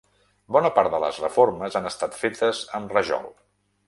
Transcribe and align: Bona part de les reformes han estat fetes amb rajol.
Bona 0.55 0.69
part 0.77 0.93
de 0.93 1.01
les 1.03 1.19
reformes 1.23 1.77
han 1.79 1.89
estat 1.89 2.17
fetes 2.21 2.63
amb 2.81 2.97
rajol. 2.97 3.29